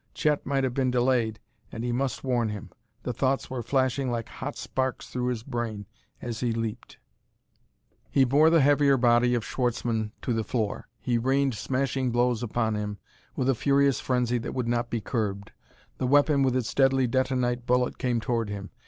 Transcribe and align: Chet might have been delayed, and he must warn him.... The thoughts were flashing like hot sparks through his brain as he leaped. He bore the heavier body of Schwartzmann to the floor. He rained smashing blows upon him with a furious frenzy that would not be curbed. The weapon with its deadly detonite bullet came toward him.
Chet 0.15 0.47
might 0.47 0.63
have 0.63 0.73
been 0.73 0.89
delayed, 0.89 1.39
and 1.71 1.83
he 1.83 1.91
must 1.91 2.23
warn 2.23 2.49
him.... 2.49 2.71
The 3.03 3.13
thoughts 3.13 3.51
were 3.51 3.61
flashing 3.61 4.09
like 4.09 4.29
hot 4.29 4.55
sparks 4.57 5.07
through 5.07 5.27
his 5.27 5.43
brain 5.43 5.85
as 6.23 6.39
he 6.39 6.53
leaped. 6.53 6.97
He 8.09 8.23
bore 8.23 8.49
the 8.49 8.61
heavier 8.61 8.97
body 8.97 9.35
of 9.35 9.45
Schwartzmann 9.45 10.11
to 10.23 10.33
the 10.33 10.43
floor. 10.43 10.87
He 10.99 11.19
rained 11.19 11.53
smashing 11.53 12.09
blows 12.09 12.41
upon 12.41 12.73
him 12.73 12.97
with 13.35 13.47
a 13.47 13.53
furious 13.53 13.99
frenzy 13.99 14.39
that 14.39 14.55
would 14.55 14.67
not 14.67 14.89
be 14.89 15.01
curbed. 15.01 15.51
The 15.99 16.07
weapon 16.07 16.41
with 16.41 16.55
its 16.55 16.73
deadly 16.73 17.05
detonite 17.05 17.67
bullet 17.67 17.99
came 17.99 18.19
toward 18.19 18.49
him. 18.49 18.71